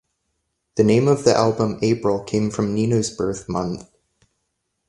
[0.77, 3.87] The name of the album "April" came from Nino's birth-month.